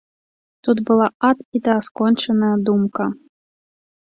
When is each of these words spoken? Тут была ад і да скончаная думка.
Тут 0.67 0.77
была 0.89 1.07
ад 1.29 1.45
і 1.59 1.63
да 1.67 1.75
скончаная 1.89 2.51
думка. 2.71 3.05